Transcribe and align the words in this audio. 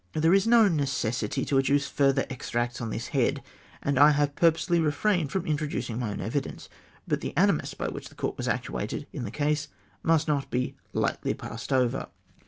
There 0.13 0.33
is 0.33 0.47
no 0.47 0.67
necessity 0.67 1.45
to 1.45 1.59
adduce 1.59 1.85
further 1.87 2.25
extracts 2.27 2.81
on 2.81 2.89
this 2.89 3.09
head; 3.09 3.43
and 3.83 3.99
I 3.99 4.09
have 4.09 4.33
purposely 4.35 4.79
refrained 4.79 5.31
from 5.31 5.45
intro 5.45 5.67
ducing 5.67 5.99
my 5.99 6.09
own 6.09 6.21
e\T.dence; 6.23 6.69
but 7.07 7.21
the 7.21 7.37
animus 7.37 7.75
by 7.75 7.87
which 7.87 8.09
the 8.09 8.15
Court 8.15 8.35
was 8.35 8.47
actuated 8.47 9.05
in 9.13 9.25
the 9.25 9.29
case 9.29 9.67
must 10.01 10.27
not 10.27 10.49
be 10.49 10.73
lightly 10.91 11.35
passed 11.35 11.71
over. 11.71 12.07